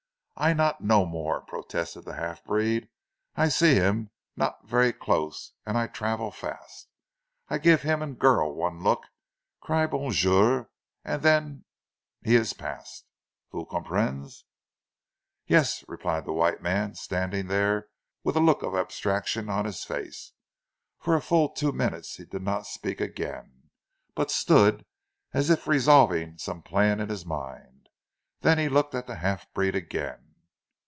"I 0.37 0.53
not 0.53 0.81
know 0.83 1.05
more," 1.05 1.41
protested 1.41 2.01
the 2.01 2.15
half 2.15 2.43
breed. 2.43 2.89
"I 3.35 3.47
see 3.47 3.75
heem 3.75 4.09
not 4.35 4.67
ver' 4.67 4.91
close; 4.91 5.53
an' 5.67 5.75
I 5.77 5.85
travel 5.85 6.31
fast. 6.31 6.87
I 7.49 7.59
give 7.59 7.83
heem 7.83 8.01
an' 8.01 8.15
girl 8.15 8.51
one 8.51 8.81
look, 8.81 9.03
cry 9.59 9.85
bonjour! 9.85 10.71
an' 11.05 11.21
then 11.21 11.65
he 12.23 12.33
is 12.35 12.53
past. 12.53 13.05
Vous 13.51 13.67
comprenez?" 13.69 14.43
"Yes," 15.45 15.85
replied 15.87 16.25
the 16.25 16.33
white 16.33 16.59
man 16.59 16.95
standing 16.95 17.45
there 17.45 17.89
with 18.23 18.35
a 18.35 18.39
look 18.39 18.63
of 18.63 18.73
abstraction 18.73 19.47
on 19.47 19.65
his 19.65 19.83
face. 19.83 20.31
For 20.97 21.13
a 21.13 21.21
full 21.21 21.49
two 21.49 21.71
minutes 21.71 22.15
he 22.15 22.25
did 22.25 22.41
not 22.41 22.65
speak 22.65 22.99
again, 22.99 23.69
but 24.15 24.31
stood 24.31 24.87
as 25.33 25.51
if 25.51 25.67
resolving 25.67 26.39
some 26.39 26.63
plan 26.63 26.99
in 26.99 27.09
his 27.09 27.27
mind, 27.27 27.89
then 28.39 28.57
he 28.57 28.69
looked 28.69 28.95
at 28.95 29.05
the 29.05 29.17
half 29.17 29.45
breed 29.53 29.75
again. 29.75 30.29